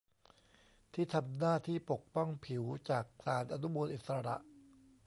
[0.93, 4.37] ที่ทำหน้าที่ปกป้องผิวจากสารอนุมูลอิสระ